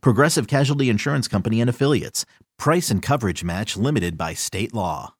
[0.00, 2.24] Progressive Casualty Insurance Company and Affiliates.
[2.58, 5.14] Price and coverage match limited by state law.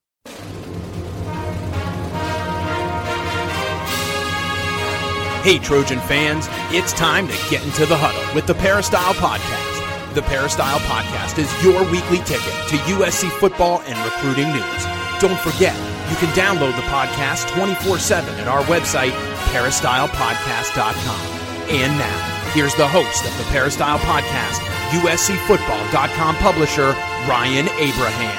[5.44, 10.14] Hey, Trojan fans, it's time to get into the huddle with the Peristyle Podcast.
[10.14, 14.82] The Peristyle Podcast is your weekly ticket to USC football and recruiting news.
[15.20, 15.76] Don't forget,
[16.08, 19.12] you can download the podcast 24 7 at our website,
[19.52, 21.20] peristylepodcast.com.
[21.68, 26.92] And now, here's the host of the Peristyle Podcast, USCFootball.com publisher,
[27.28, 28.38] Ryan Abraham.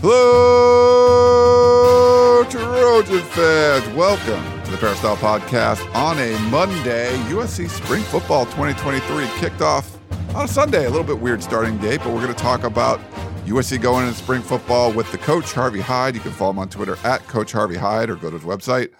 [0.00, 1.24] Hello,
[2.48, 3.88] Trojan fans.
[3.96, 7.16] Welcome to the Peristyle Podcast on a Monday.
[7.30, 9.98] USC Spring Football 2023 kicked off
[10.36, 10.86] on a Sunday.
[10.86, 13.00] A little bit weird starting date, but we're going to talk about
[13.50, 16.14] USC going into spring football with the coach, Harvey Hyde.
[16.14, 18.90] You can follow him on Twitter at Coach Harvey Hyde or go to his website,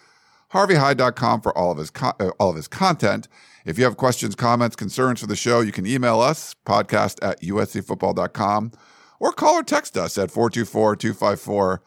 [0.53, 3.29] harveyhyde.com for all of his, uh, all of his content.
[3.65, 7.41] If you have questions, comments, concerns for the show, you can email us, podcast at
[7.43, 8.73] uscfootball.com
[9.21, 11.83] or call or text us at 424 254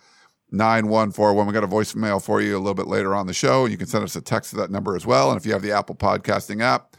[0.52, 1.46] 9141.
[1.46, 3.66] We got a voicemail for you a little bit later on the show.
[3.66, 5.32] You can send us a text to that number as well.
[5.32, 6.96] And if you have the Apple Podcasting app,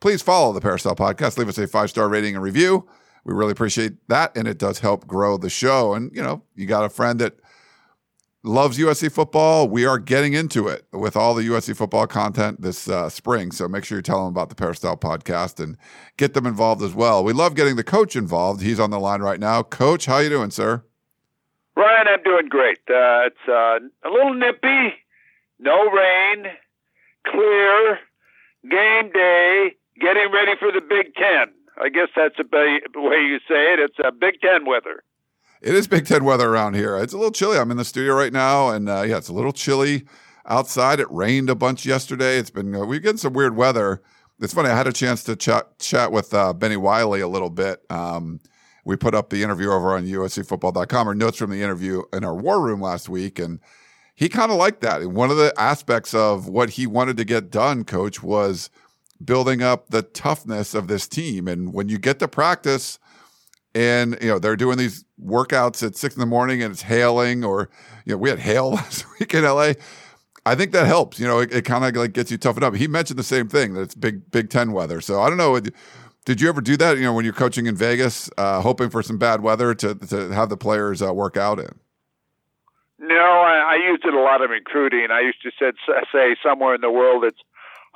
[0.00, 1.38] please follow the Peristyle Podcast.
[1.38, 2.86] Leave us a five star rating and review.
[3.28, 4.34] We really appreciate that.
[4.38, 5.92] And it does help grow the show.
[5.92, 7.34] And, you know, you got a friend that
[8.42, 9.68] loves USC football.
[9.68, 13.52] We are getting into it with all the USC football content this uh, spring.
[13.52, 15.76] So make sure you tell them about the Peristyle podcast and
[16.16, 17.22] get them involved as well.
[17.22, 18.62] We love getting the coach involved.
[18.62, 19.62] He's on the line right now.
[19.62, 20.82] Coach, how you doing, sir?
[21.76, 22.78] Ryan, I'm doing great.
[22.88, 24.94] Uh, it's uh, a little nippy,
[25.58, 26.46] no rain,
[27.26, 27.98] clear,
[28.70, 31.52] game day, getting ready for the Big Ten.
[31.80, 33.80] I guess that's the way you say it.
[33.80, 35.02] It's a Big Ten weather.
[35.60, 36.96] It is Big Ten weather around here.
[36.96, 37.58] It's a little chilly.
[37.58, 40.04] I'm in the studio right now, and uh, yeah, it's a little chilly
[40.46, 41.00] outside.
[41.00, 42.38] It rained a bunch yesterday.
[42.38, 44.02] It's been uh, we're getting some weird weather.
[44.40, 44.70] It's funny.
[44.70, 47.82] I had a chance to chat chat with uh, Bennie Wylie a little bit.
[47.90, 48.40] Um,
[48.84, 52.34] we put up the interview over on USCFootball.com or notes from the interview in our
[52.34, 53.60] war room last week, and
[54.14, 55.02] he kind of liked that.
[55.02, 58.70] And one of the aspects of what he wanted to get done, Coach, was
[59.24, 61.48] building up the toughness of this team.
[61.48, 62.98] And when you get to practice
[63.74, 67.44] and you know they're doing these workouts at six in the morning and it's hailing
[67.44, 67.68] or
[68.04, 69.72] you know we had hail last week in la
[70.46, 71.20] i think that helps.
[71.20, 72.74] You know it, it kind of like gets you toughened up.
[72.74, 75.00] He mentioned the same thing that it's big big ten weather.
[75.00, 75.60] So i don't know
[76.24, 79.02] did you ever do that you know when you're coaching in vegas uh, hoping for
[79.02, 81.78] some bad weather to, to have the players uh, work out in?
[82.98, 85.08] No I, I used it a lot in recruiting.
[85.10, 85.72] I used to say,
[86.12, 87.40] say somewhere in the world it's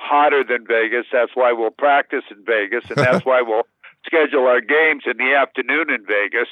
[0.03, 3.65] hotter than vegas that's why we'll practice in vegas and that's why we'll
[4.07, 6.49] schedule our games in the afternoon in Vegas.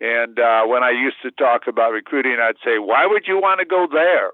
[0.00, 3.60] And uh, when I used to talk about recruiting, I'd say, why would you want
[3.60, 4.30] to go there?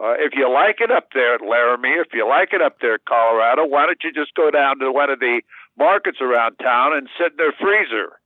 [0.00, 2.94] Uh, if you like it up there at Laramie, if you like it up there
[2.94, 5.40] at Colorado, why don't you just go down to one of the
[5.78, 8.18] markets around town and sit in their freezer?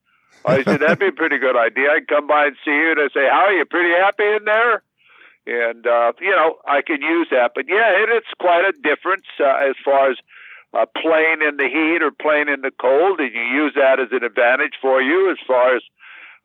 [0.44, 1.90] I said, that'd be a pretty good idea.
[1.90, 3.64] I'd come by and see you and I'd say, how are you?
[3.64, 4.82] Pretty happy in there?
[5.46, 7.52] And, uh, you know, I could use that.
[7.54, 10.16] But yeah, it, it's quite a difference uh, as far as
[10.74, 14.08] uh, playing in the heat or playing in the cold, and you use that as
[14.10, 15.30] an advantage for you.
[15.30, 15.82] As far as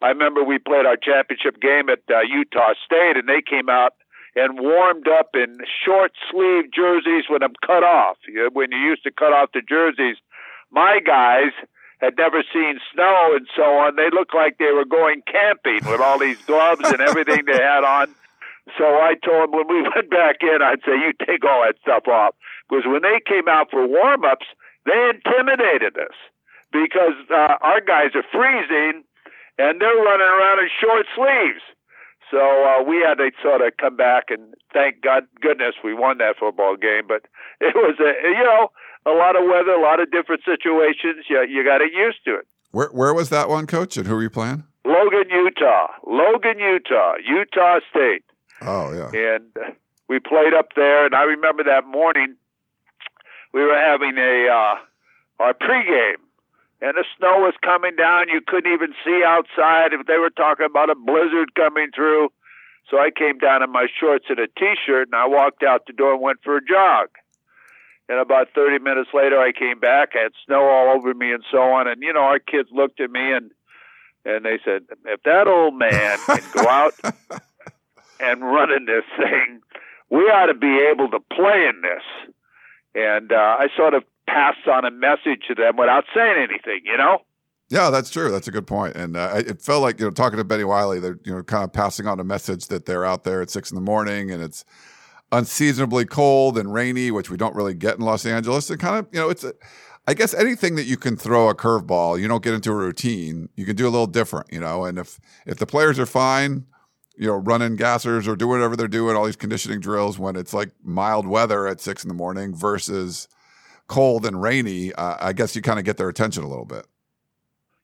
[0.01, 3.93] I remember, we played our championship game at uh, Utah State, and they came out
[4.35, 8.17] and warmed up in short sleeve jerseys with them cut off.
[8.53, 10.17] When you used to cut off the jerseys,
[10.71, 11.51] my guys
[11.99, 13.95] had never seen snow and so on.
[13.95, 17.83] They looked like they were going camping with all these gloves and everything they had
[17.83, 18.15] on.
[18.77, 21.75] So I told him when we went back in, I'd say, "You take all that
[21.81, 22.35] stuff off."
[22.69, 24.45] Because when they came out for warm ups,
[24.85, 26.15] they intimidated us
[26.71, 29.03] because uh, our guys are freezing
[29.57, 31.61] and they're running around in short sleeves.
[32.31, 36.17] So uh, we had to sort of come back and thank God goodness we won
[36.19, 37.03] that football game.
[37.07, 37.27] But
[37.61, 38.71] it was a you know
[39.05, 41.25] a lot of weather, a lot of different situations.
[41.29, 42.47] You you got to get used to it.
[42.71, 43.97] Where where was that one, Coach?
[43.97, 44.63] And who were you playing?
[44.85, 45.87] Logan, Utah.
[46.07, 47.15] Logan, Utah.
[47.27, 48.23] Utah State.
[48.61, 49.35] Oh yeah.
[49.35, 49.71] And uh,
[50.07, 52.35] we played up there, and I remember that morning
[53.53, 54.75] we were having a uh,
[55.43, 56.21] our pregame,
[56.81, 58.29] and the snow was coming down.
[58.29, 59.93] You couldn't even see outside.
[59.93, 62.29] If they were talking about a blizzard coming through,
[62.89, 65.93] so I came down in my shorts and a t-shirt, and I walked out the
[65.93, 67.09] door and went for a jog.
[68.09, 70.09] And about 30 minutes later, I came back.
[70.15, 71.87] I had snow all over me and so on.
[71.87, 73.51] And you know, our kids looked at me and
[74.23, 76.93] and they said, if that old man can go out
[78.21, 79.61] and running this thing,
[80.09, 82.03] we ought to be able to play in this.
[82.93, 86.97] And uh, I sort of passed on a message to them without saying anything, you
[86.97, 87.19] know.
[87.69, 88.31] Yeah, that's true.
[88.31, 88.97] That's a good point.
[88.97, 91.63] And uh, it felt like you know talking to Bennie Wylie, they're you know kind
[91.63, 94.43] of passing on a message that they're out there at six in the morning and
[94.43, 94.65] it's
[95.31, 98.69] unseasonably cold and rainy, which we don't really get in Los Angeles.
[98.69, 99.53] And kind of you know it's a,
[100.05, 103.47] I guess anything that you can throw a curveball, you don't get into a routine,
[103.55, 104.83] you can do a little different, you know.
[104.83, 106.65] And if if the players are fine,
[107.21, 110.55] you know, running gassers or do whatever they're doing, all these conditioning drills when it's
[110.55, 113.27] like mild weather at six in the morning versus
[113.85, 116.87] cold and rainy, uh, I guess you kind of get their attention a little bit.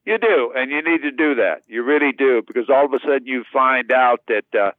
[0.04, 1.62] You do, and you need to do that.
[1.68, 4.72] You really do, because all of a sudden you find out that uh,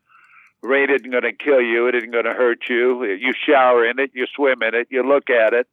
[0.61, 3.05] rain isn't going to kill you, it isn't going to hurt you.
[3.05, 5.69] You shower in it, you swim in it, you look at it,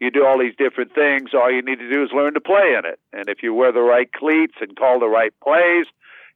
[0.00, 1.34] you do all these different things.
[1.34, 2.98] All you need to do is learn to play in it.
[3.12, 5.84] And if you wear the right cleats and call the right plays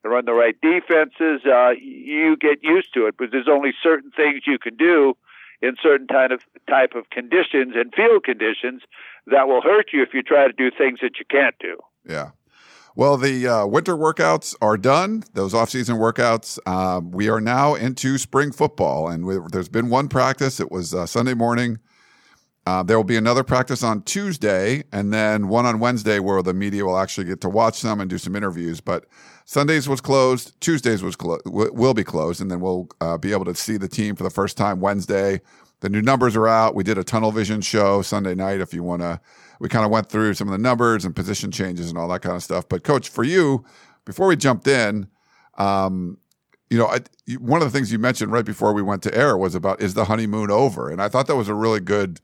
[0.09, 3.17] run the right defenses, uh, you get used to it.
[3.19, 5.17] But there's only certain things you can do
[5.61, 8.83] in certain kind of type of conditions and field conditions
[9.27, 11.79] that will hurt you if you try to do things that you can't do.
[12.09, 12.31] Yeah.
[12.95, 15.23] Well, the uh, winter workouts are done.
[15.35, 16.59] Those off-season workouts.
[16.67, 20.59] Um, we are now into spring football, and we, there's been one practice.
[20.59, 21.79] It was uh, Sunday morning.
[22.67, 26.53] Uh, there will be another practice on Tuesday, and then one on Wednesday where the
[26.53, 28.81] media will actually get to watch them and do some interviews.
[28.81, 29.07] But
[29.49, 30.53] Sundays was closed.
[30.61, 33.89] Tuesdays was clo- will be closed, and then we'll uh, be able to see the
[33.89, 35.41] team for the first time Wednesday.
[35.81, 36.75] The new numbers are out.
[36.75, 38.61] We did a tunnel vision show Sunday night.
[38.61, 39.19] If you want to
[39.59, 42.21] we kind of went through some of the numbers and position changes and all that
[42.21, 42.69] kind of stuff.
[42.69, 43.65] But coach, for you,
[44.05, 45.09] before we jumped in,
[45.57, 46.19] um,
[46.69, 46.99] you know, I,
[47.39, 49.95] one of the things you mentioned right before we went to air was about is
[49.95, 52.21] the honeymoon over, and I thought that was a really good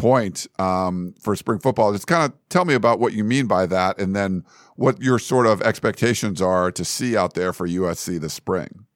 [0.00, 1.92] point um, for spring football.
[1.92, 4.44] Just kind of tell me about what you mean by that, and then
[4.76, 8.86] what your sort of expectations are to see out there for USC this spring.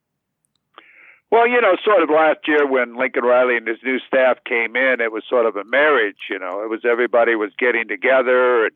[1.31, 4.75] Well, you know, sort of last year when Lincoln Riley and his new staff came
[4.75, 6.29] in, it was sort of a marriage.
[6.29, 8.71] You know, it was everybody was getting together and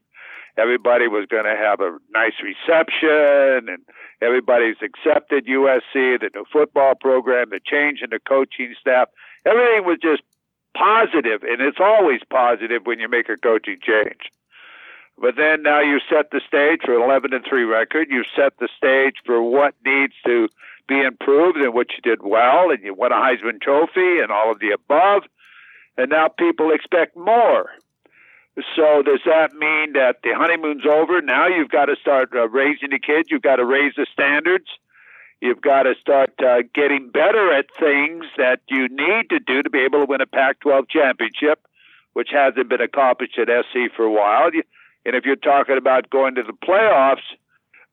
[0.58, 3.82] everybody was going to have a nice reception and
[4.22, 9.10] everybody's accepted USC, the new football program, the change in the coaching staff.
[9.46, 10.22] Everything was just
[10.76, 14.32] positive, and it's always positive when you make a coaching change.
[15.22, 18.08] But then now you set the stage for an 11 and 3 record.
[18.10, 20.48] You set the stage for what needs to
[20.88, 24.52] be improved and what you did well, and you won a Heisman Trophy and all
[24.52, 25.24] of the above.
[25.98, 27.70] And now people expect more.
[28.76, 31.22] So does that mean that the honeymoon's over?
[31.22, 33.30] Now you've got to start uh, raising the kids.
[33.30, 34.66] You've got to raise the standards.
[35.42, 39.70] You've got to start uh, getting better at things that you need to do to
[39.70, 41.66] be able to win a Pac-12 championship,
[42.14, 44.50] which hasn't been accomplished at SC for a while.
[45.06, 47.24] And if you're talking about going to the playoffs,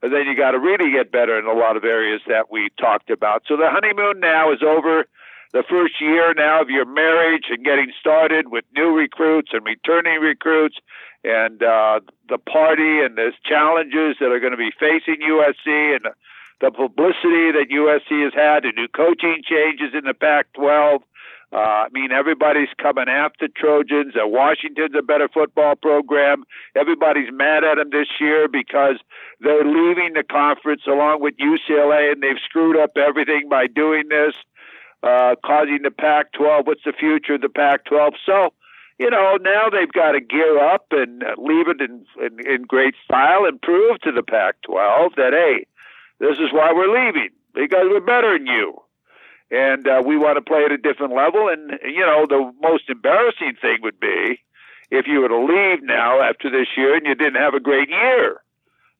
[0.03, 3.11] then you got to really get better in a lot of areas that we talked
[3.11, 3.45] about.
[3.47, 5.07] So the honeymoon now is over.
[5.53, 10.21] The first year now of your marriage and getting started with new recruits and returning
[10.21, 10.77] recruits
[11.23, 16.07] and uh, the party and the challenges that are going to be facing USC and
[16.61, 21.03] the publicity that USC has had, the new coaching changes in the Pac 12
[21.53, 24.15] uh, I mean, everybody's coming after Trojans.
[24.17, 26.43] Uh, Washington's a better football program.
[26.75, 28.97] Everybody's mad at them this year because
[29.41, 34.35] they're leaving the conference along with UCLA, and they've screwed up everything by doing this,
[35.05, 36.67] uh, causing the Pac 12.
[36.67, 38.15] What's the future of the Pac 12?
[38.27, 38.53] So,
[38.99, 42.95] you know, now they've got to gear up and leave it in, in, in great
[43.05, 45.65] style and prove to the Pac 12 that, hey,
[46.19, 48.83] this is why we're leaving because we're better than you
[49.51, 51.49] and uh, we want to play at a different level.
[51.49, 54.41] And you know, the most embarrassing thing would be
[54.91, 57.89] if you were to leave now after this year and you didn't have a great
[57.89, 58.43] year.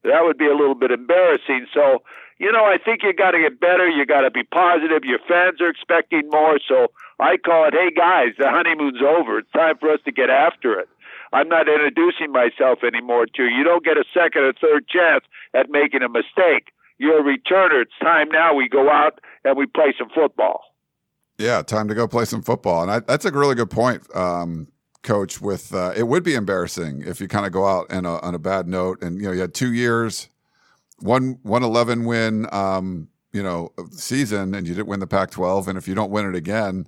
[0.03, 1.67] That would be a little bit embarrassing.
[1.73, 2.03] So,
[2.39, 3.87] you know, I think you got to get better.
[3.89, 5.03] You got to be positive.
[5.03, 6.59] Your fans are expecting more.
[6.65, 9.39] So I call it, hey guys, the honeymoon's over.
[9.39, 10.87] It's time for us to get after it.
[11.33, 13.57] I'm not introducing myself anymore to you.
[13.57, 16.71] You don't get a second or third chance at making a mistake.
[16.97, 17.81] You're a returner.
[17.81, 20.61] It's time now we go out and we play some football.
[21.37, 22.81] Yeah, time to go play some football.
[22.81, 24.67] And I, that's a really good point, um,
[25.03, 25.39] Coach.
[25.39, 28.39] With uh, it would be embarrassing if you kind of go out a, on a
[28.39, 30.29] bad note, and you know you had two years,
[30.99, 35.77] one one eleven win, um, you know, season, and you didn't win the Pac-12, and
[35.77, 36.87] if you don't win it again,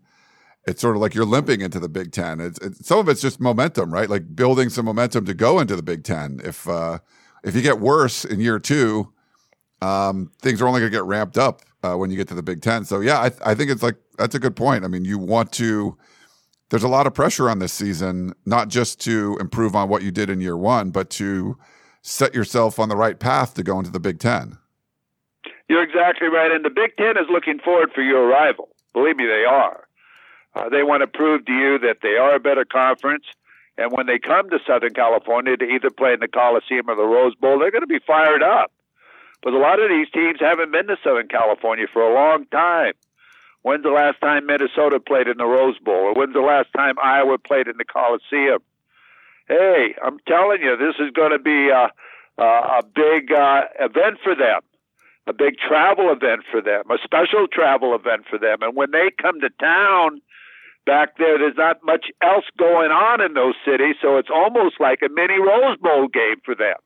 [0.66, 2.40] it's sort of like you're limping into the Big Ten.
[2.40, 4.10] It's, it's, some of it's just momentum, right?
[4.10, 6.42] Like building some momentum to go into the Big Ten.
[6.44, 7.00] If uh,
[7.44, 9.14] if you get worse in year two,
[9.82, 12.44] um, things are only going to get ramped up uh, when you get to the
[12.44, 12.86] Big Ten.
[12.86, 14.84] So yeah, I, I think it's like that's a good point.
[14.84, 15.98] I mean, you want to
[16.70, 20.12] there's a lot of pressure on this season, not just to improve on what you
[20.12, 21.58] did in year one, but to
[22.02, 24.58] set yourself on the right path to go into the Big Ten.
[25.68, 26.52] You're exactly right.
[26.52, 28.70] And the Big Ten is looking forward for your arrival.
[28.94, 29.86] Believe me, they are.
[30.56, 33.26] Uh, they want to prove to you that they are a better conference.
[33.78, 37.04] And when they come to Southern California to either play in the Coliseum or the
[37.04, 38.72] Rose Bowl, they're going to be fired up.
[39.42, 42.94] But a lot of these teams haven't been to Southern California for a long time.
[43.62, 45.94] When's the last time Minnesota played in the Rose Bowl?
[45.94, 48.60] Or when's the last time Iowa played in the Coliseum?
[49.48, 51.90] Hey, I'm telling you, this is going to be a,
[52.38, 54.62] a, a big uh, event for them,
[55.28, 58.62] a big travel event for them, a special travel event for them.
[58.62, 60.22] And when they come to town
[60.86, 65.00] back there, there's not much else going on in those cities, so it's almost like
[65.02, 66.78] a mini Rose Bowl game for them.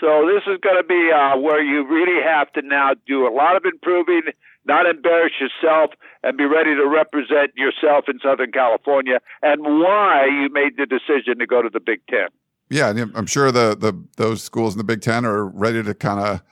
[0.00, 3.32] So this is going to be uh, where you really have to now do a
[3.32, 4.22] lot of improving,
[4.64, 5.90] not embarrass yourself,
[6.22, 11.38] and be ready to represent yourself in Southern California, and why you made the decision
[11.38, 12.28] to go to the Big Ten.
[12.70, 16.20] Yeah, I'm sure the the those schools in the Big Ten are ready to kind
[16.20, 16.42] of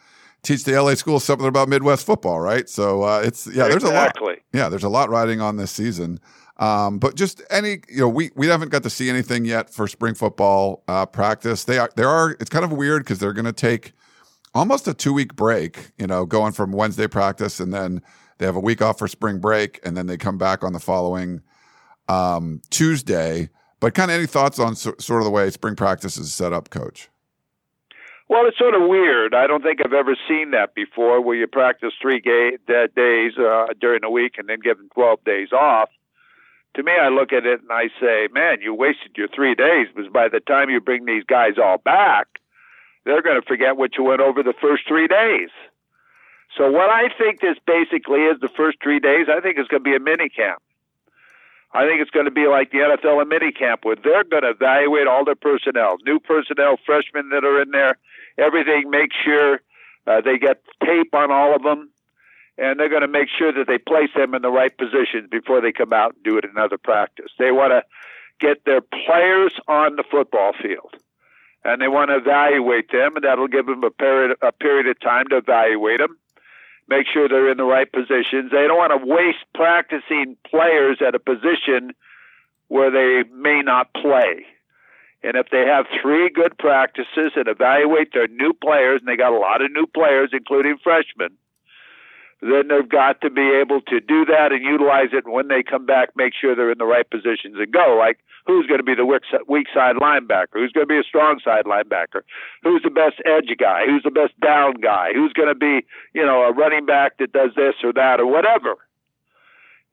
[0.42, 2.68] teach the LA schools something about Midwest football, right?
[2.68, 4.26] So uh, it's yeah, there's exactly.
[4.26, 4.38] a lot.
[4.52, 6.20] Yeah, there's a lot riding on this season.
[6.61, 9.88] Um, but just any, you know, we, we haven't got to see anything yet for
[9.88, 11.64] spring football uh, practice.
[11.64, 12.37] They are there are.
[12.38, 13.93] It's kind of weird because they're going to take
[14.55, 15.93] almost a two week break.
[15.99, 18.02] You know, going from Wednesday practice and then
[18.37, 20.81] they have a week off for spring break and then they come back on the
[20.81, 21.40] following
[22.09, 23.49] um, Tuesday.
[23.81, 26.52] But kind of any thoughts on so, sort of the way spring practice is set
[26.52, 27.09] up, Coach?
[28.29, 29.35] Well, it's sort of weird.
[29.35, 32.59] I don't think I've ever seen that before, where you practice three ga-
[32.95, 35.88] days uh, during the week and then give them 12 days off
[36.75, 39.89] to me, I look at it and I say, man, you wasted your three days
[39.95, 42.27] because by the time you bring these guys all back,
[43.05, 45.50] they're going to forget what you went over the first three days.
[46.57, 49.83] So what I think this basically is the first three days, I think it's going
[49.83, 50.62] to be a mini camp.
[51.73, 54.50] I think it's going to be like the NFL mini camp where they're going to
[54.50, 57.97] evaluate all their personnel, new personnel, freshmen that are in there,
[58.39, 58.91] everything.
[58.91, 59.61] Make sure
[60.07, 61.91] uh, they get tape on all of them
[62.61, 65.62] and they're going to make sure that they place them in the right positions before
[65.62, 67.33] they come out and do it in another practice.
[67.38, 67.83] They want to
[68.38, 70.95] get their players on the football field,
[71.64, 75.00] and they want to evaluate them, and that'll give them a period a period of
[75.00, 76.19] time to evaluate them,
[76.87, 78.52] make sure they're in the right positions.
[78.52, 81.93] They don't want to waste practicing players at a position
[82.69, 84.45] where they may not play.
[85.23, 89.33] And if they have three good practices and evaluate their new players, and they got
[89.33, 91.37] a lot of new players, including freshmen,
[92.42, 95.25] then they've got to be able to do that and utilize it.
[95.25, 97.97] And when they come back, make sure they're in the right positions and go.
[97.99, 100.54] Like, who's going to be the weak side linebacker?
[100.54, 102.23] Who's going to be a strong side linebacker?
[102.62, 103.85] Who's the best edge guy?
[103.85, 105.12] Who's the best down guy?
[105.14, 108.26] Who's going to be, you know, a running back that does this or that or
[108.26, 108.76] whatever?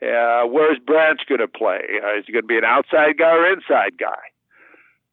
[0.01, 1.81] Uh, where's Branch going to play?
[2.01, 4.31] Uh, is he going to be an outside guy or inside guy?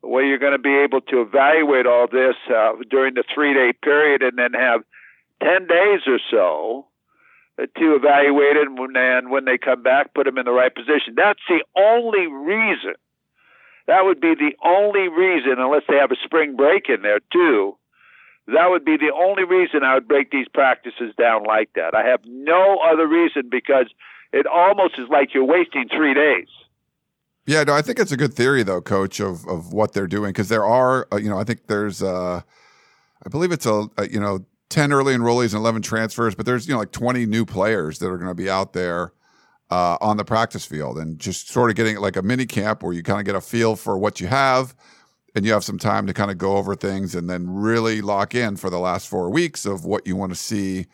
[0.02, 3.72] Well, you're going to be able to evaluate all this uh, during the three day
[3.82, 4.82] period and then have
[5.42, 6.86] 10 days or so
[7.58, 10.74] to evaluate it, and when, and when they come back, put them in the right
[10.74, 11.14] position.
[11.16, 12.94] That's the only reason.
[13.86, 17.76] That would be the only reason, unless they have a spring break in there too.
[18.46, 21.94] That would be the only reason I would break these practices down like that.
[21.94, 23.86] I have no other reason because
[24.32, 26.48] it almost is like you're wasting three days.
[27.46, 30.30] Yeah, no, I think it's a good theory though, Coach, of of what they're doing
[30.30, 32.40] because there are, uh, you know, I think there's, uh,
[33.24, 36.66] I believe it's a, a you know 10 early enrollees and 11 transfers, but there's,
[36.66, 39.12] you know, like 20 new players that are going to be out there
[39.70, 42.92] uh, on the practice field and just sort of getting like a mini camp where
[42.92, 44.74] you kind of get a feel for what you have
[45.36, 48.34] and you have some time to kind of go over things and then really lock
[48.34, 50.86] in for the last four weeks of what you want to see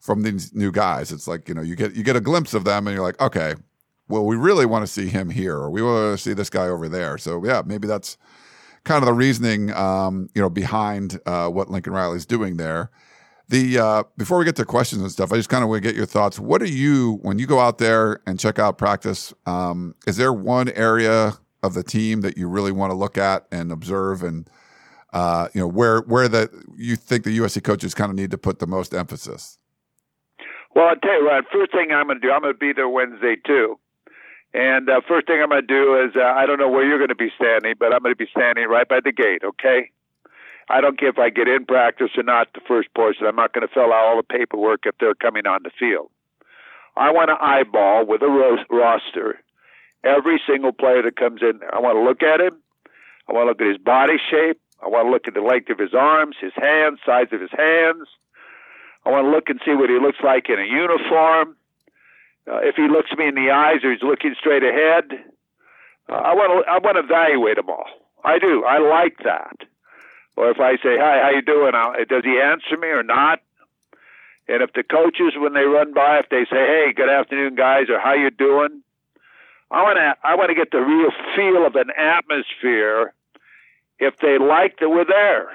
[0.00, 1.12] from these new guys.
[1.12, 3.20] It's like, you know, you get, you get a glimpse of them and you're like,
[3.20, 3.54] okay,
[4.08, 6.68] well, we really want to see him here or we want to see this guy
[6.68, 7.18] over there.
[7.18, 8.16] So yeah, maybe that's
[8.84, 12.90] kind of the reasoning, um, you know, behind uh, what Lincoln Riley's doing there.
[13.48, 15.88] The uh, before we get to questions and stuff, I just kind of want to
[15.88, 16.38] get your thoughts.
[16.38, 19.32] What are you when you go out there and check out practice?
[19.46, 23.46] Um, is there one area of the team that you really want to look at
[23.52, 24.50] and observe, and
[25.12, 28.38] uh, you know where where that you think the USC coaches kind of need to
[28.38, 29.58] put the most emphasis?
[30.74, 31.44] Well, I'll tell you what.
[31.52, 33.78] First thing I'm going to do, I'm going to be there Wednesday too.
[34.52, 36.98] And uh, first thing I'm going to do is uh, I don't know where you're
[36.98, 39.42] going to be standing, but I'm going to be standing right by the gate.
[39.44, 39.90] Okay.
[40.68, 43.26] I don't care if I get in practice or not the first portion.
[43.26, 46.10] I'm not going to fill out all the paperwork if they're coming on the field.
[46.96, 49.38] I want to eyeball with a ro- roster
[50.02, 51.60] every single player that comes in.
[51.72, 52.56] I want to look at him.
[53.28, 54.60] I want to look at his body shape.
[54.82, 57.50] I want to look at the length of his arms, his hands, size of his
[57.56, 58.08] hands.
[59.04, 61.56] I want to look and see what he looks like in a uniform.
[62.48, 65.04] Uh, if he looks me in the eyes or he's looking straight ahead.
[66.08, 67.86] uh, I want to I want to evaluate them all.
[68.24, 68.64] I do.
[68.64, 69.56] I like that.
[70.36, 73.40] Or if I say, "Hi, how you doing?" I'll, does he answer me or not?
[74.48, 77.88] And if the coaches, when they run by, if they say, "Hey, good afternoon, guys,"
[77.88, 78.82] or "How you doing?"
[79.70, 83.12] I want to I want to get the real feel of an atmosphere.
[83.98, 85.50] If they like that we're there,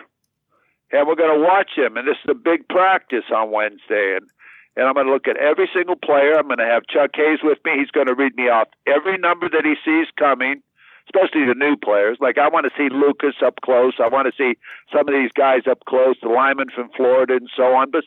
[0.92, 4.28] and we're going to watch them, and this is a big practice on Wednesday, and
[4.76, 6.38] and I'm going to look at every single player.
[6.38, 7.78] I'm going to have Chuck Hayes with me.
[7.78, 10.62] He's going to read me off every number that he sees coming,
[11.06, 12.18] especially the new players.
[12.20, 13.94] Like I want to see Lucas up close.
[14.00, 14.58] I want to see
[14.92, 17.92] some of these guys up close, the linemen from Florida and so on.
[17.92, 18.06] But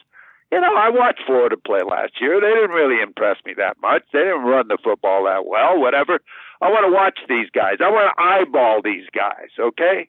[0.53, 2.41] you know, I watched Florida play last year.
[2.41, 4.05] They didn't really impress me that much.
[4.13, 5.81] They didn't run the football that well.
[5.81, 6.21] Whatever.
[6.61, 7.79] I want to watch these guys.
[7.81, 9.51] I want to eyeball these guys.
[9.59, 10.09] Okay.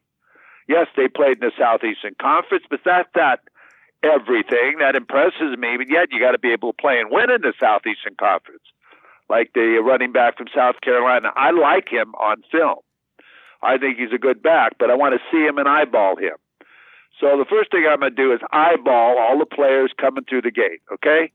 [0.68, 3.42] Yes, they played in the Southeastern Conference, but that's that
[4.04, 5.78] everything that impresses me.
[5.78, 8.64] But yet, you got to be able to play and win in the Southeastern Conference,
[9.30, 11.32] like the running back from South Carolina.
[11.36, 12.80] I like him on film.
[13.62, 16.36] I think he's a good back, but I want to see him and eyeball him.
[17.20, 20.44] So the first thing I'm going to do is eyeball all the players coming through
[20.44, 20.82] the gate.
[20.94, 21.32] Okay.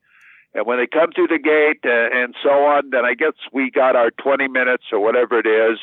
[0.52, 3.70] And when they come through the gate uh, and so on, then I guess we
[3.70, 5.78] got our 20 minutes or whatever it is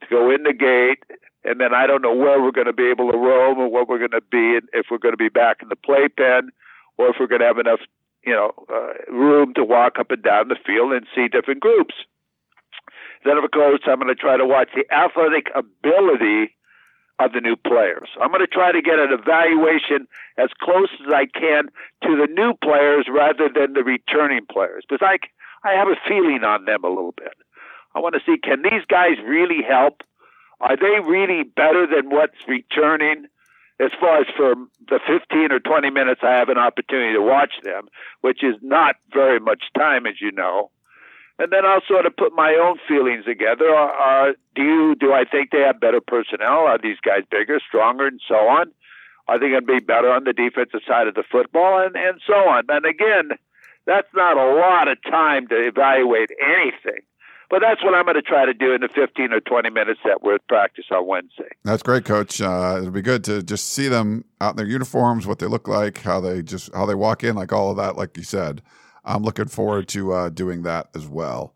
[0.00, 1.04] to go in the gate
[1.44, 3.88] and then I don't know where we're going to be able to roam or what
[3.88, 6.50] we're going to be, if we're going to be back in the playpen,
[6.96, 7.80] or if we're going to have enough,
[8.26, 11.94] you know, uh, room to walk up and down the field and see different groups.
[13.24, 16.54] Then, of course, I'm going to try to watch the athletic ability
[17.18, 18.08] of the new players.
[18.20, 21.68] I'm going to try to get an evaluation as close as I can
[22.02, 25.18] to the new players rather than the returning players, because I
[25.66, 27.34] I have a feeling on them a little bit.
[27.94, 30.02] I want to see can these guys really help
[30.60, 33.26] are they really better than what's returning?
[33.80, 34.54] As far as for
[34.88, 37.88] the 15 or 20 minutes I have an opportunity to watch them,
[38.20, 40.70] which is not very much time, as you know.
[41.38, 43.74] And then I'll sort of put my own feelings together.
[43.74, 46.66] Uh, do you do I think they have better personnel?
[46.70, 48.70] Are these guys bigger, stronger, and so on?
[49.26, 52.20] Are they going to be better on the defensive side of the football, and and
[52.24, 52.64] so on?
[52.68, 53.30] And again,
[53.84, 57.02] that's not a lot of time to evaluate anything.
[57.50, 60.00] But that's what I'm going to try to do in the 15 or 20 minutes
[60.04, 61.50] that we're at practice on Wednesday.
[61.64, 62.40] That's great, Coach.
[62.40, 65.68] Uh, it'll be good to just see them out in their uniforms, what they look
[65.68, 67.96] like, how they just how they walk in, like all of that.
[67.96, 68.62] Like you said,
[69.04, 71.54] I'm looking forward to uh, doing that as well.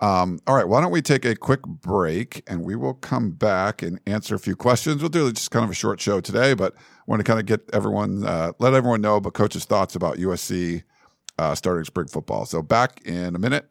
[0.00, 3.80] Um, all right, why don't we take a quick break and we will come back
[3.80, 5.00] and answer a few questions.
[5.00, 7.46] We'll do just kind of a short show today, but I want to kind of
[7.46, 10.82] get everyone, uh, let everyone know about Coach's thoughts about USC
[11.38, 12.44] uh, starting spring football.
[12.44, 13.70] So back in a minute.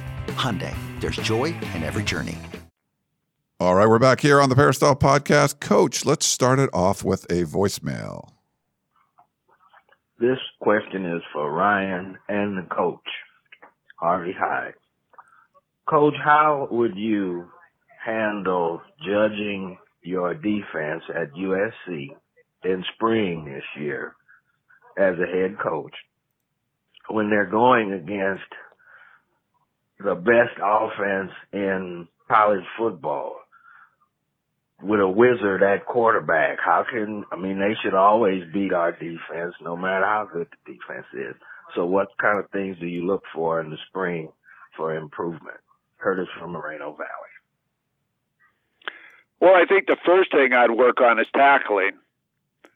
[0.35, 2.37] Hyundai, there's joy in every journey.
[3.59, 5.59] All right, we're back here on the Peristyle Podcast.
[5.59, 8.29] Coach, let's start it off with a voicemail.
[10.19, 13.07] This question is for Ryan and the coach,
[13.97, 14.73] Harvey Hyde.
[15.87, 17.49] Coach, how would you
[18.03, 22.07] handle judging your defense at USC
[22.63, 24.15] in spring this year
[24.97, 25.93] as a head coach
[27.09, 28.43] when they're going against
[30.03, 33.35] the best offense in college football
[34.81, 36.57] with a wizard at quarterback.
[36.63, 40.73] How can, I mean, they should always beat our defense no matter how good the
[40.73, 41.35] defense is.
[41.75, 44.29] So what kind of things do you look for in the spring
[44.75, 45.57] for improvement?
[45.99, 47.07] Curtis from Moreno Valley.
[49.39, 51.91] Well, I think the first thing I'd work on is tackling.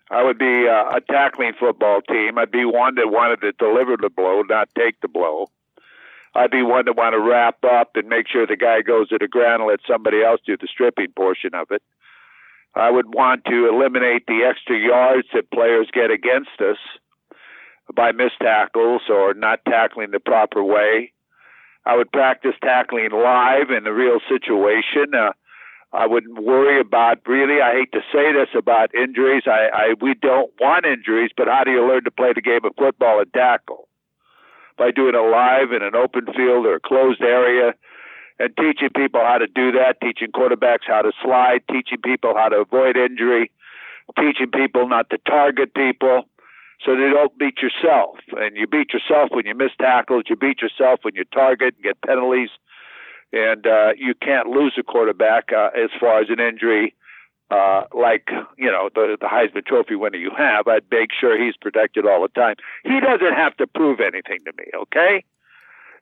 [0.10, 2.38] I would be uh, a tackling football team.
[2.38, 5.48] I'd be one that wanted to deliver the blow, not take the blow.
[6.36, 9.18] I'd be one that want to wrap up and make sure the guy goes to
[9.18, 11.82] the ground and let somebody else do the stripping portion of it.
[12.76, 16.78] I would want to eliminate the extra yards that players get against us
[17.96, 21.14] by missed tackles or not tackling the proper way.
[21.86, 25.16] I would practice tackling live in the real situation.
[25.16, 25.32] Uh,
[25.94, 27.62] I wouldn't worry about really.
[27.62, 29.44] I hate to say this about injuries.
[29.46, 32.66] I, I we don't want injuries, but how do you learn to play the game
[32.66, 33.88] of football and tackle?
[34.78, 37.74] By doing it live in an open field or a closed area,
[38.40, 42.50] and teaching people how to do that, teaching quarterbacks how to slide, teaching people how
[42.50, 43.52] to avoid injury,
[44.20, 46.24] teaching people not to target people
[46.84, 48.18] so they don't beat yourself.
[48.36, 51.84] And you beat yourself when you miss tackles, you beat yourself when you target and
[51.84, 52.50] get penalties,
[53.32, 56.94] and uh, you can't lose a quarterback uh, as far as an injury.
[57.52, 61.56] Uh, like you know the the Heisman Trophy winner you have, I'd make sure he's
[61.56, 62.56] protected all the time.
[62.84, 65.24] He doesn't have to prove anything to me, okay?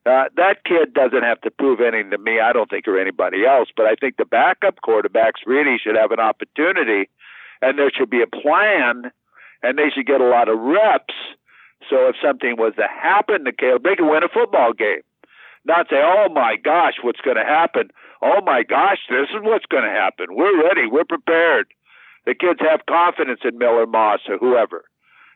[0.06, 3.46] Uh, that kid doesn't have to prove anything to me, I don't think, or anybody
[3.46, 3.70] else.
[3.76, 7.10] But I think the backup quarterbacks really should have an opportunity,
[7.62, 9.12] and there should be a plan
[9.64, 11.16] and they should get a lot of reps.
[11.90, 15.02] So if something was to happen to Caleb, they could win a football game.
[15.66, 17.90] Not say, oh my gosh, what's going to happen?
[18.24, 20.28] Oh my gosh, this is what's going to happen.
[20.32, 20.88] We're ready.
[20.88, 21.68] We're prepared.
[22.26, 24.86] The kids have confidence in Miller Moss or whoever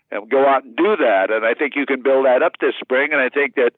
[0.09, 1.27] and go out and do that.
[1.29, 3.11] And I think you can build that up this spring.
[3.11, 3.73] And I think that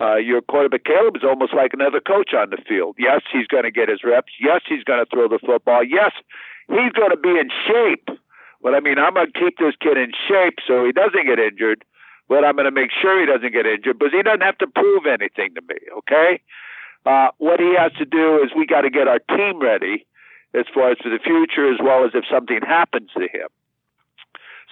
[0.00, 2.96] uh, your quarterback Caleb is almost like another coach on the field.
[2.98, 4.32] Yes, he's going to get his reps.
[4.40, 5.84] Yes, he's going to throw the football.
[5.84, 6.10] Yes,
[6.68, 8.08] he's going to be in shape.
[8.62, 11.38] But I mean, I'm going to keep this kid in shape so he doesn't get
[11.38, 11.84] injured.
[12.28, 14.66] But I'm going to make sure he doesn't get injured because he doesn't have to
[14.66, 15.78] prove anything to me.
[15.98, 16.40] Okay.
[17.06, 20.06] Uh, what he has to do is we got to get our team ready
[20.54, 23.48] as far as for the future, as well as if something happens to him.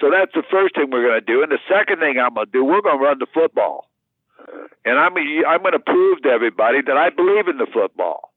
[0.01, 1.43] So that's the first thing we're going to do.
[1.43, 3.87] And the second thing I'm going to do, we're going to run the football.
[4.85, 8.31] And I'm I'm going to prove to everybody that I believe in the football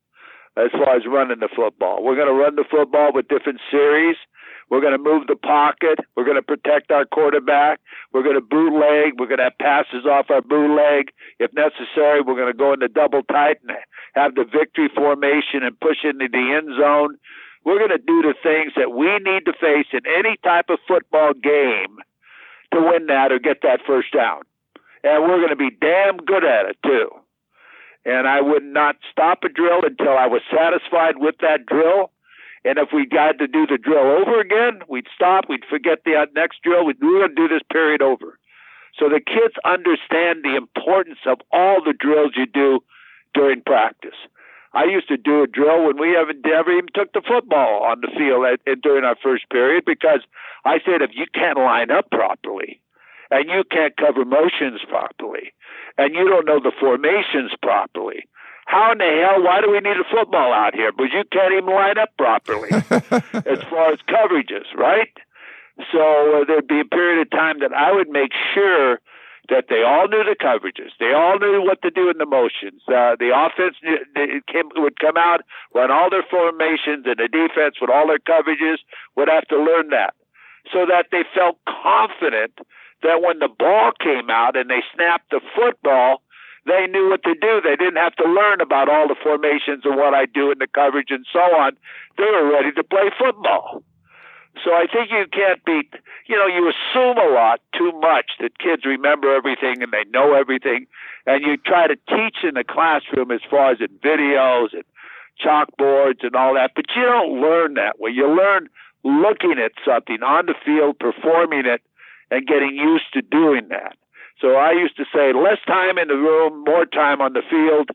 [0.58, 2.04] as far as running the football.
[2.04, 4.17] We're going to run the football with different series.
[4.71, 5.99] We're going to move the pocket.
[6.15, 7.81] We're going to protect our quarterback.
[8.13, 9.19] We're going to bootleg.
[9.19, 11.12] We're going to have passes off our bootleg.
[11.39, 13.75] If necessary, we're going to go into double tight and
[14.15, 17.17] have the victory formation and push into the end zone.
[17.65, 20.79] We're going to do the things that we need to face in any type of
[20.88, 21.99] football game
[22.73, 24.43] to win that or get that first down.
[25.03, 27.12] And we're going to be damn good at it, too.
[28.05, 32.10] And I would not stop a drill until I was satisfied with that drill
[32.63, 36.15] and if we got to do the drill over again, we'd stop, we'd forget the
[36.15, 38.38] uh, next drill, we'd we do this period over.
[38.97, 42.84] So the kids understand the importance of all the drills you do
[43.34, 44.17] during practice.
[44.74, 48.02] I used to do a drill when we haven't never even took the football on
[48.02, 50.21] the field at, at, during our first period because
[50.63, 52.82] I said if you can't line up properly
[53.32, 55.52] and you can't cover motions properly
[55.97, 58.28] and you don't know the formations properly
[58.65, 60.91] how in the hell, why do we need a football out here?
[60.91, 65.12] Because you can't even line up properly as far as coverages, right?
[65.91, 69.00] So uh, there'd be a period of time that I would make sure
[69.50, 70.91] that they all knew the coverages.
[71.00, 72.82] They all knew what to do in the motions.
[72.88, 73.76] Uh, the offense
[74.47, 75.41] came, would come out,
[75.74, 78.78] run all their formations, and the defense with all their coverages
[79.17, 80.13] would have to learn that
[80.71, 82.54] so that they felt confident
[83.02, 86.21] that when the ball came out and they snapped the football,
[86.65, 87.62] they knew what to do.
[87.62, 90.67] They didn't have to learn about all the formations and what I do in the
[90.67, 91.78] coverage and so on.
[92.17, 93.84] They were ready to play football.
[94.63, 95.89] So I think you can't be,
[96.28, 100.34] you know, you assume a lot too much that kids remember everything and they know
[100.34, 100.88] everything.
[101.26, 104.84] And you try to teach in the classroom as far as in videos and
[105.43, 108.12] chalkboards and all that, but you don't learn that way.
[108.12, 108.69] You learn
[109.04, 111.82] looking at something on the field, performing it,
[112.30, 113.97] and getting used to doing that.
[114.41, 117.89] So I used to say less time in the room, more time on the field,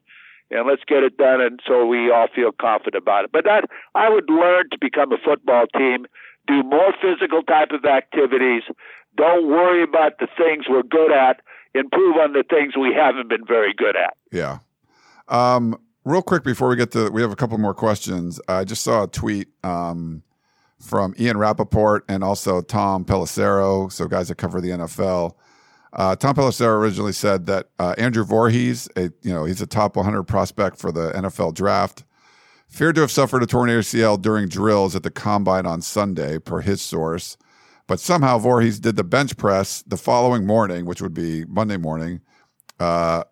[0.50, 1.40] and let's get it done.
[1.40, 3.32] And so we all feel confident about it.
[3.32, 6.06] But that I would learn to become a football team,
[6.46, 8.62] do more physical type of activities.
[9.16, 11.40] Don't worry about the things we're good at.
[11.74, 14.16] Improve on the things we haven't been very good at.
[14.30, 14.58] Yeah.
[15.28, 18.40] Um, real quick before we get to, we have a couple more questions.
[18.48, 20.22] I just saw a tweet um,
[20.78, 25.34] from Ian Rapoport and also Tom Pelissero, so guys that cover the NFL.
[25.96, 29.96] Uh, Tom Pelissero originally said that uh, Andrew Voorhees, a, you know, he's a top
[29.96, 32.04] 100 prospect for the NFL draft,
[32.68, 36.60] feared to have suffered a torn ACL during drills at the combine on Sunday, per
[36.60, 37.38] his source.
[37.86, 42.20] But somehow Voorhees did the bench press the following morning, which would be Monday morning,
[42.78, 43.24] uh,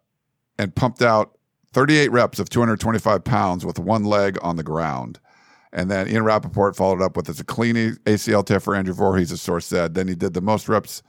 [0.59, 1.37] and pumped out
[1.72, 5.20] 38 reps of 225 pounds with one leg on the ground.
[5.70, 9.33] And then Ian Rapoport followed up with it's a clean ACL tear for Andrew Voorhees,
[9.33, 9.94] a source said.
[9.94, 11.03] Then he did the most reps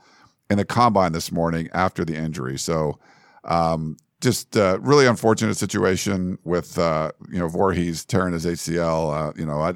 [0.50, 2.58] in the combine this morning after the injury.
[2.58, 2.98] So,
[3.44, 9.28] um, just uh, really unfortunate situation with uh, you know Voorhees tearing his ACL.
[9.28, 9.74] Uh, you know, I,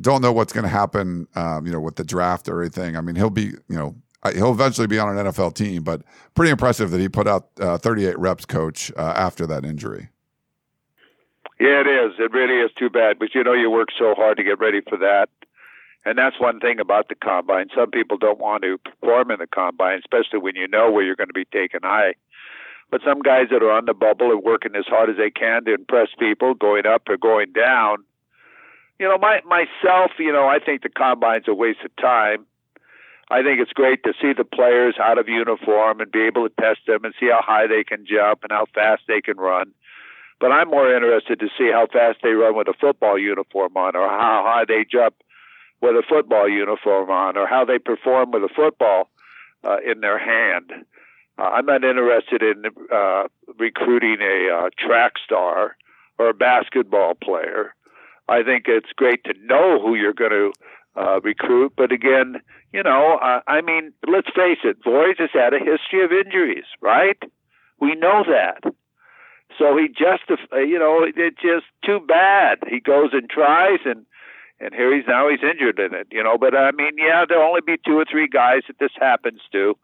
[0.00, 2.96] don't know what's going to happen, um, you know, with the draft or anything.
[2.96, 3.94] I mean, he'll be, you know,
[4.34, 6.02] he'll eventually be on an NFL team, but
[6.34, 10.08] pretty impressive that he put out uh, 38 reps, coach, uh, after that injury.
[11.58, 12.12] Yeah, it is.
[12.18, 13.18] It really is too bad.
[13.18, 15.28] But you know, you work so hard to get ready for that.
[16.04, 17.68] And that's one thing about the combine.
[17.74, 21.16] Some people don't want to perform in the combine, especially when you know where you're
[21.16, 22.14] going to be taken high.
[22.90, 25.64] But some guys that are on the bubble are working as hard as they can
[25.64, 27.98] to impress people, going up or going down.
[28.98, 32.46] You know, my myself, you know, I think the combine's a waste of time.
[33.30, 36.54] I think it's great to see the players out of uniform and be able to
[36.60, 39.72] test them and see how high they can jump and how fast they can run.
[40.40, 43.94] But I'm more interested to see how fast they run with a football uniform on
[43.94, 45.14] or how high they jump
[45.80, 49.08] with a football uniform on or how they perform with a football
[49.64, 50.70] uh, in their hand.
[51.38, 53.24] Uh, I'm not interested in uh,
[53.58, 55.76] recruiting a uh, track star
[56.18, 57.74] or a basketball player.
[58.28, 60.52] I think it's great to know who you're going to
[60.96, 62.36] uh, recruit, but again,
[62.72, 66.64] you know, uh, I mean, let's face it, Voorhees has had a history of injuries,
[66.80, 67.18] right?
[67.80, 68.72] We know that.
[69.58, 72.58] So he just, you know, it's just too bad.
[72.68, 74.06] He goes and tries, and
[74.60, 76.36] and here he's now he's injured in it, you know.
[76.38, 79.76] But I mean, yeah, there'll only be two or three guys that this happens to.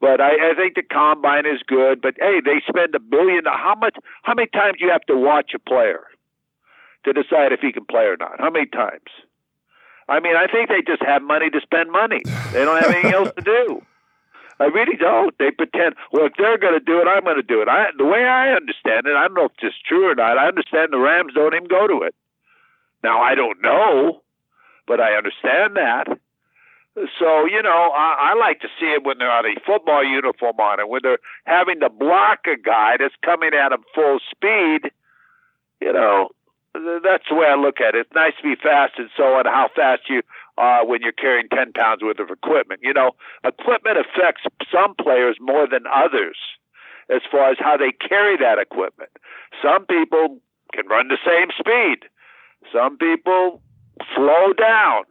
[0.00, 2.02] But I, I think the combine is good.
[2.02, 3.44] But hey, they spend a billion.
[3.46, 3.94] How much?
[4.22, 6.02] How many times do you have to watch a player
[7.04, 8.40] to decide if he can play or not?
[8.40, 9.06] How many times?
[10.08, 12.22] I mean, I think they just have money to spend money.
[12.52, 13.82] They don't have anything else to do.
[14.58, 15.36] I really don't.
[15.38, 17.68] They pretend, well, if they're going to do it, I'm going to do it.
[17.68, 20.38] I, the way I understand it, I don't know if it's true or not.
[20.38, 22.14] I understand the Rams don't even go to it.
[23.02, 24.22] Now, I don't know,
[24.86, 26.06] but I understand that.
[27.18, 30.60] So, you know, I, I like to see it when they're on a football uniform
[30.60, 34.92] on it, when they're having to block a guy that's coming at them full speed.
[35.80, 36.28] You know,
[36.74, 38.06] that's the way I look at it.
[38.06, 40.22] It's nice to be fast and so on, how fast you
[40.58, 42.80] are when you're carrying 10 pounds worth of equipment.
[42.82, 43.12] You know,
[43.42, 46.36] equipment affects some players more than others
[47.08, 49.10] as far as how they carry that equipment.
[49.62, 50.40] Some people
[50.72, 52.08] can run the same speed.
[52.72, 53.62] Some people
[54.14, 55.04] slow down.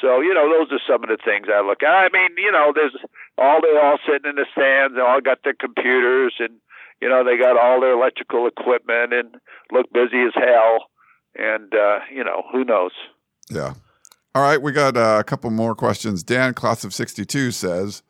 [0.00, 1.92] So, you know, those are some of the things I look at.
[1.92, 2.96] I mean, you know, there's
[3.38, 6.58] all they all sitting in the stands, they all got their computers and
[7.00, 9.34] you know, they got all their electrical equipment and
[9.72, 10.86] look busy as hell.
[11.34, 12.92] And uh, you know, who knows?
[13.50, 13.74] Yeah.
[14.34, 16.22] All right, we got uh, a couple more questions.
[16.22, 18.02] Dan, class of 62, says,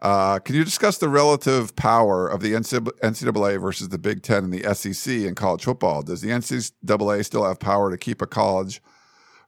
[0.00, 4.52] uh, can you discuss the relative power of the NCAA versus the Big Ten and
[4.52, 6.02] the SEC in college football?
[6.02, 8.80] Does the NCAA still have power to keep a college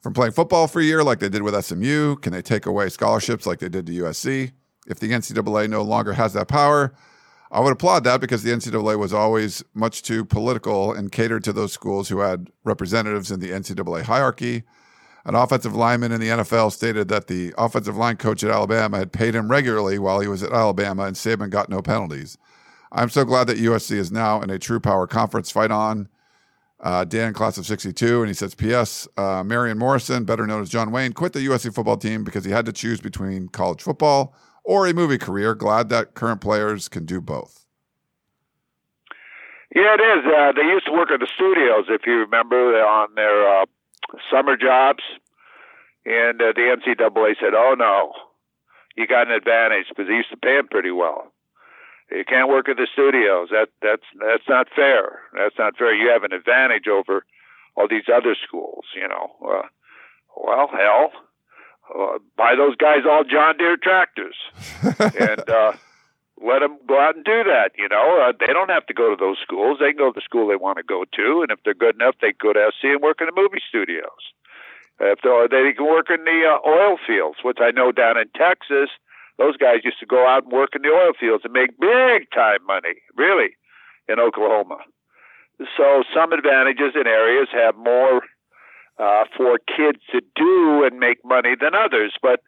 [0.01, 2.17] from playing football for a year like they did with SMU?
[2.17, 4.53] Can they take away scholarships like they did to USC?
[4.87, 6.95] If the NCAA no longer has that power,
[7.53, 11.53] I would applaud that because the NCAA was always much too political and catered to
[11.53, 14.65] those schools who had representatives in the NCAA hierarchy.
[15.25, 19.13] An offensive lineman in the NFL stated that the offensive line coach at Alabama had
[19.13, 22.39] paid him regularly while he was at Alabama, and Saban got no penalties.
[22.93, 26.09] I'm so glad that USC is now in a true power conference fight on.
[26.81, 29.07] Uh, Dan, class of 62, and he says, P.S.
[29.19, 32.51] Uh, Marion Morrison, better known as John Wayne, quit the USC football team because he
[32.51, 35.55] had to choose between college football or a movie career.
[35.55, 37.67] Glad that current players can do both.
[39.75, 40.25] Yeah, it is.
[40.27, 43.67] Uh, they used to work at the studios, if you remember, on their uh,
[44.31, 45.03] summer jobs,
[46.05, 48.13] and uh, the NCAA said, "Oh no,
[48.97, 51.33] you got an advantage because they used to pay them pretty well.
[52.11, 53.49] You can't work at the studios.
[53.51, 55.21] That that's that's not fair.
[55.35, 55.95] That's not fair.
[55.95, 57.25] You have an advantage over
[57.77, 58.85] all these other schools.
[58.95, 59.31] You know.
[59.45, 59.69] Uh,
[60.37, 61.13] well, hell,
[61.95, 64.37] uh, buy those guys all John Deere tractors,
[64.99, 65.73] and uh,
[66.41, 67.73] let them go out and do that.
[67.77, 69.79] You know, uh, they don't have to go to those schools.
[69.79, 71.95] They can go to the school they want to go to, and if they're good
[71.95, 74.33] enough, they go to SC and work in the movie studios.
[75.01, 78.29] If they're, they can work in the uh, oil fields, which I know down in
[78.37, 78.91] Texas,
[79.39, 82.29] those guys used to go out and work in the oil fields and make big
[82.33, 83.57] time money, really,
[84.09, 84.79] in Oklahoma.
[85.77, 88.23] So some advantages in areas have more
[88.99, 92.13] uh, for kids to do and make money than others.
[92.21, 92.41] But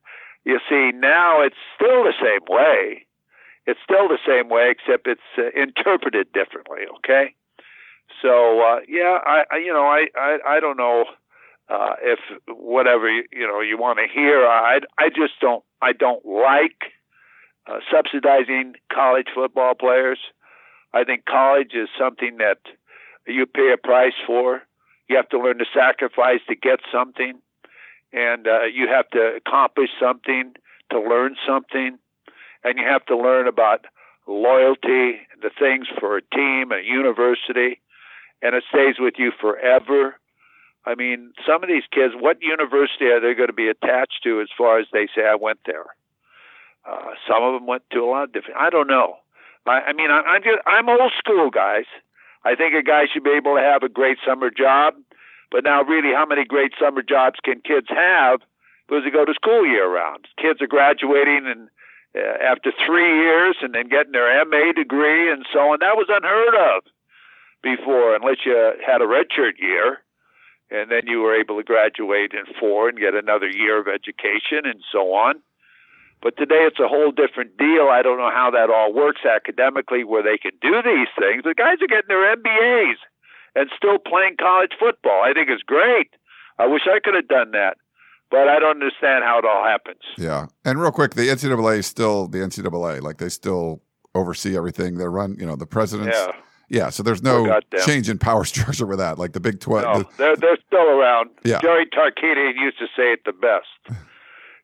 [0.44, 3.06] you see, now it's still the same way
[3.66, 6.82] it's still the same way, except it's uh, interpreted differently.
[6.98, 7.34] Okay,
[8.20, 11.04] so uh, yeah, I, I you know I I, I don't know
[11.68, 14.44] uh, if whatever you, you know you want to hear.
[14.46, 16.92] I I just don't I don't like
[17.66, 20.18] uh, subsidizing college football players.
[20.92, 22.58] I think college is something that
[23.26, 24.62] you pay a price for.
[25.08, 27.40] You have to learn to sacrifice to get something,
[28.12, 30.54] and uh, you have to accomplish something
[30.90, 31.98] to learn something
[32.64, 33.86] and you have to learn about
[34.26, 37.80] loyalty, the things for a team, a university,
[38.40, 40.16] and it stays with you forever.
[40.84, 44.40] I mean, some of these kids, what university are they going to be attached to
[44.40, 45.86] as far as they say, I went there?
[46.88, 49.16] Uh, some of them went to a lot of different, I don't know.
[49.66, 51.84] I, I mean, I, I'm just, I'm old school, guys.
[52.44, 54.94] I think a guy should be able to have a great summer job.
[55.52, 58.40] But now, really, how many great summer jobs can kids have
[58.88, 60.26] because they go to school year round?
[60.40, 61.68] Kids are graduating and
[62.14, 65.78] Uh, after three years and then getting their MA degree and so on.
[65.80, 66.84] That was unheard of
[67.62, 68.52] before, unless you
[68.84, 70.02] had a redshirt year
[70.70, 74.64] and then you were able to graduate in four and get another year of education
[74.64, 75.40] and so on.
[76.22, 77.88] But today it's a whole different deal.
[77.88, 81.44] I don't know how that all works academically where they can do these things.
[81.44, 83.00] The guys are getting their MBAs
[83.54, 85.20] and still playing college football.
[85.24, 86.08] I think it's great.
[86.58, 87.76] I wish I could have done that,
[88.32, 90.00] but I don't understand how it all happens.
[90.16, 90.46] Yeah.
[90.64, 93.02] And real quick, the NCAA is still the NCAA.
[93.02, 93.82] Like they still
[94.14, 94.96] oversee everything.
[94.96, 96.16] They run, you know, the president's.
[96.16, 96.32] Yeah.
[96.68, 99.18] Yeah, so there's no oh, change in power structure with that.
[99.18, 99.84] Like the Big Twelve.
[99.84, 101.28] No, the- they're they're still around.
[101.44, 101.60] Yeah.
[101.60, 104.00] Jerry Tarkanian used to say it the best.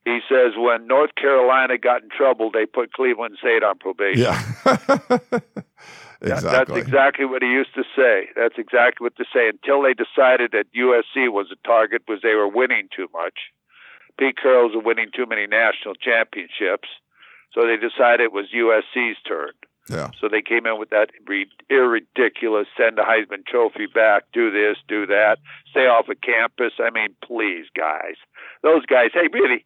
[0.06, 4.22] He says when North Carolina got in trouble, they put Cleveland State on probation.
[4.22, 4.42] yeah.
[6.20, 6.50] Exactly.
[6.50, 8.28] That's exactly what he used to say.
[8.34, 12.34] That's exactly what to say until they decided that USC was a target because they
[12.34, 13.52] were winning too much.
[14.18, 16.88] Pete Carroll's were winning too many national championships,
[17.54, 19.52] so they decided it was USC's turn.
[19.88, 20.10] Yeah.
[20.20, 25.06] So they came in with that ridiculous send the Heisman Trophy back, do this, do
[25.06, 25.38] that,
[25.70, 26.72] stay off of campus.
[26.78, 28.16] I mean, please, guys.
[28.62, 29.64] Those guys, hey, really,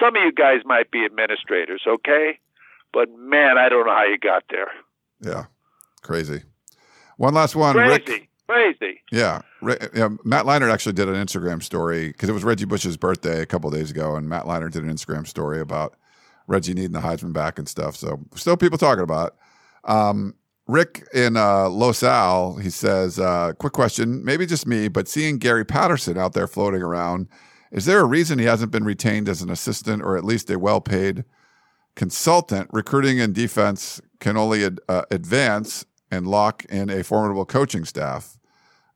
[0.00, 2.40] some of you guys might be administrators, okay?
[2.92, 4.72] But man, I don't know how you got there.
[5.20, 5.44] Yeah.
[6.02, 6.42] Crazy.
[7.16, 7.74] One last one.
[7.74, 8.28] Crazy, Rick.
[8.48, 9.00] crazy.
[9.10, 9.42] Yeah.
[9.62, 10.08] Yeah.
[10.24, 13.70] Matt Leinart actually did an Instagram story because it was Reggie Bush's birthday a couple
[13.70, 15.94] days ago, and Matt Leinart did an Instagram story about
[16.46, 17.96] Reggie needing the Heisman back and stuff.
[17.96, 19.90] So still people talking about it.
[19.90, 20.34] Um,
[20.68, 25.38] Rick in uh, Los Al, he says, uh, quick question, maybe just me, but seeing
[25.38, 27.28] Gary Patterson out there floating around,
[27.72, 30.58] is there a reason he hasn't been retained as an assistant or at least a
[30.58, 31.24] well paid
[31.96, 32.68] consultant?
[32.72, 38.38] Recruiting and defense can only ad- uh, advance and lock in a formidable coaching staff.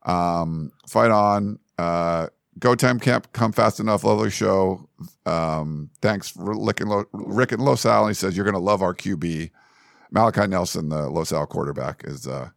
[0.03, 1.59] Um, fight on.
[1.77, 2.27] Uh,
[2.59, 4.03] go time camp, come fast enough.
[4.03, 4.87] Lovely show.
[5.25, 8.07] Um, thanks Rick and, Lo- Rick and Los Al.
[8.07, 9.51] He says, You're going to love our QB.
[10.11, 12.49] Malachi Nelson, the Los Al quarterback, is uh,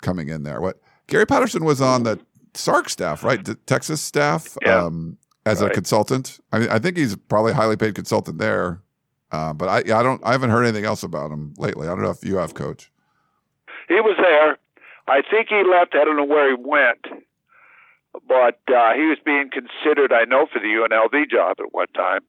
[0.00, 0.60] coming in there.
[0.62, 2.18] What Gary Patterson was on the
[2.54, 3.44] Sark staff, right?
[3.44, 4.84] The Texas staff, Yeah.
[4.84, 6.40] um, as a consultant.
[6.52, 8.80] I mean, I think he's probably a highly paid consultant there.
[9.32, 11.86] Uh, but I, I don't, I haven't heard anything else about him lately.
[11.86, 12.90] I don't know if you have, Coach.
[13.90, 14.56] He was there.
[15.08, 15.96] I think he left.
[15.96, 17.02] I don't know where he went,
[18.28, 22.20] but uh, he was being considered, I know, for the UNLV job at one time.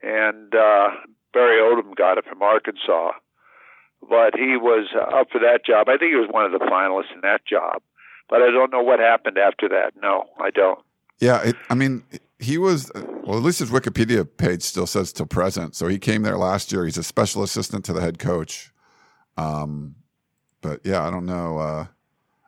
[0.00, 0.90] And uh,
[1.32, 3.12] Barry Odom got it from Arkansas,
[4.08, 5.88] but he was up for that job.
[5.88, 7.82] I think he was one of the finalists in that job,
[8.30, 9.94] but I don't know what happened after that.
[10.00, 10.78] No, I don't.
[11.18, 12.04] Yeah, it, I mean,
[12.38, 13.38] he was well.
[13.38, 15.74] At least his Wikipedia page still says till present.
[15.74, 16.84] So he came there last year.
[16.84, 18.72] He's a special assistant to the head coach.
[19.36, 19.96] Um,
[20.64, 21.58] but yeah, I don't know.
[21.58, 21.86] Uh,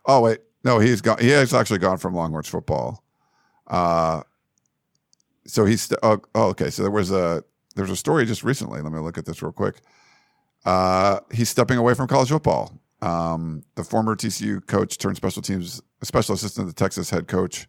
[0.07, 1.19] oh wait, no, he's gone.
[1.21, 3.05] He has actually gone from Longhorns football.
[3.67, 4.23] Uh,
[5.47, 6.71] so he's st- oh, oh, okay.
[6.71, 7.45] So there was a
[7.77, 8.81] there's a story just recently.
[8.81, 9.77] Let me look at this real quick.
[10.65, 12.81] Uh, he's stepping away from college football.
[13.03, 17.69] Um, the former TCU coach turned special teams special assistant to the Texas head coach.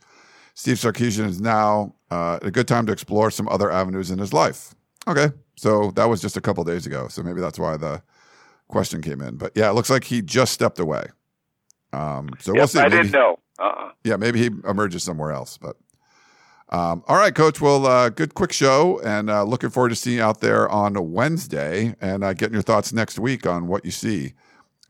[0.54, 4.34] Steve Sarkisian is now uh, a good time to explore some other avenues in his
[4.34, 4.74] life.
[5.08, 7.10] Okay, so that was just a couple days ago.
[7.10, 8.02] So maybe that's why the
[8.68, 9.38] question came in.
[9.38, 11.08] But yeah, it looks like he just stepped away.
[11.94, 12.80] Um, so we'll see.
[12.80, 13.40] I Maybe- didn't know.
[13.60, 13.92] Uh-uh.
[14.04, 15.58] yeah, maybe he emerges somewhere else.
[15.58, 15.78] But
[16.70, 17.60] um, all right, Coach.
[17.62, 21.12] Well, uh, good quick show, and uh, looking forward to seeing you out there on
[21.14, 24.34] Wednesday and uh, getting your thoughts next week on what you see.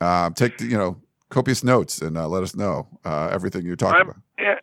[0.01, 0.97] Um, take the, you know
[1.29, 4.21] copious notes and uh, let us know uh, everything you're talking I'm about.
[4.39, 4.55] yeah,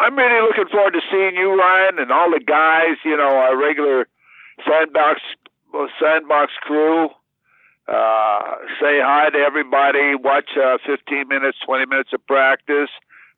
[0.00, 2.96] I'm really looking forward to seeing you, Ryan, and all the guys.
[3.04, 4.08] You know, our regular
[4.66, 5.20] sandbox
[6.02, 7.08] sandbox crew.
[7.88, 10.14] Uh, say hi to everybody.
[10.14, 12.90] Watch uh, 15 minutes, 20 minutes of practice.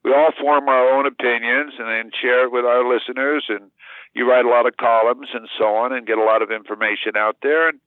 [0.05, 3.47] We all form our own opinions and then share it with our listeners.
[3.49, 3.71] And
[4.15, 7.17] you write a lot of columns and so on, and get a lot of information
[7.17, 7.69] out there.
[7.69, 7.81] And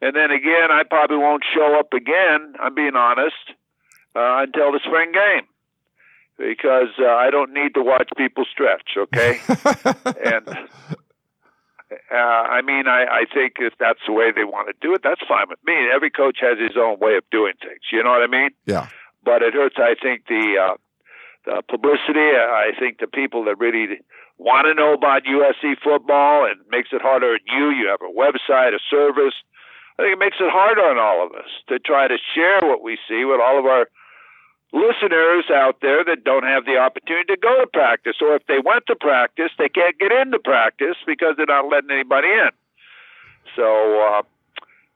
[0.00, 2.54] and then again, I probably won't show up again.
[2.60, 3.34] I'm being honest
[4.14, 5.48] uh, until the spring game
[6.38, 8.96] because uh, I don't need to watch people stretch.
[8.96, 9.40] Okay,
[10.24, 10.46] and
[11.90, 15.00] uh, I mean, I, I think if that's the way they want to do it,
[15.02, 15.74] that's fine with me.
[15.92, 17.80] Every coach has his own way of doing things.
[17.92, 18.50] You know what I mean?
[18.66, 18.88] yeah,
[19.24, 19.76] But it hurts.
[19.78, 20.76] I think the uh,
[21.46, 22.36] the publicity.
[22.36, 24.00] I think the people that really
[24.36, 27.70] want to know about USC football and makes it harder on you.
[27.70, 29.34] You have a website, a service.
[29.98, 32.82] I think it makes it harder on all of us to try to share what
[32.82, 33.88] we see with all of our
[34.72, 38.58] listeners out there that don't have the opportunity to go to practice, or if they
[38.64, 42.50] went to practice, they can't get into practice because they're not letting anybody in.
[43.56, 43.64] So
[44.00, 44.22] uh,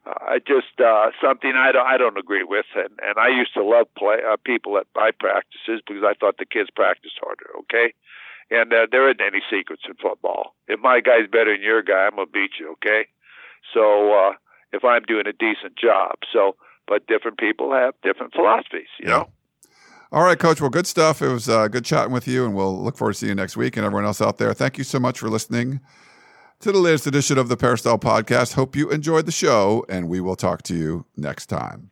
[0.06, 3.64] I just uh, something I don't I don't agree with, and and I used to
[3.64, 7.50] love play uh, people at my practices because I thought the kids practiced harder.
[7.60, 7.94] Okay.
[8.50, 10.54] And uh, there isn't any secrets in football.
[10.68, 12.72] If my guy's better than your guy, I'm gonna beat you.
[12.72, 13.06] Okay,
[13.72, 14.32] so uh,
[14.72, 16.56] if I'm doing a decent job, so
[16.86, 18.92] but different people have different philosophies.
[18.98, 19.16] You yeah.
[19.18, 19.28] know.
[20.12, 20.60] All right, Coach.
[20.60, 21.22] Well, good stuff.
[21.22, 23.56] It was uh, good chatting with you, and we'll look forward to seeing you next
[23.56, 23.78] week.
[23.78, 25.80] And everyone else out there, thank you so much for listening
[26.60, 28.52] to the latest edition of the Peristyle Podcast.
[28.52, 31.88] Hope you enjoyed the show, and we will talk to you next time.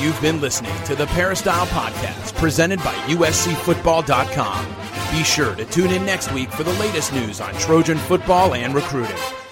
[0.00, 4.66] You've been listening to the Peristyle Podcast, presented by USCFootball.com.
[5.16, 8.74] Be sure to tune in next week for the latest news on Trojan football and
[8.74, 9.16] recruiting.